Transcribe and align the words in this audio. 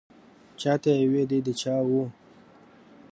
چا 0.59 0.73
ته 0.83 0.89
یې 0.99 1.05
وې 1.11 1.23
دی 1.29 1.39
د 1.45 1.49
چا 1.61 1.75
و. 1.87 1.89